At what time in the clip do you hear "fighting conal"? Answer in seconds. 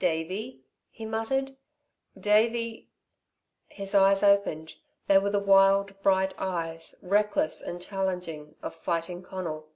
8.74-9.68